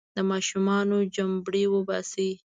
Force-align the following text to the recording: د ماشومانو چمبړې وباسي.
د 0.15 0.17
ماشومانو 0.31 0.97
چمبړې 1.15 1.63
وباسي. 1.69 2.29